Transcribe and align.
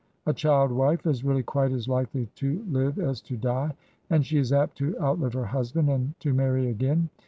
A 0.25 0.33
child 0.33 0.71
wife 0.71 1.05
is 1.05 1.23
really 1.23 1.43
quite 1.43 1.71
as 1.71 1.87
likely 1.87 2.25
to 2.37 2.65
live 2.67 2.97
as 2.97 3.21
to 3.21 3.37
die; 3.37 3.75
and 4.09 4.25
she 4.25 4.39
is 4.39 4.51
apt 4.51 4.75
to 4.79 4.99
outlive 4.99 5.33
her 5.33 5.45
husband 5.45 5.89
and 5.89 6.19
to 6.21 6.33
marry 6.33 6.67
again. 6.71 7.11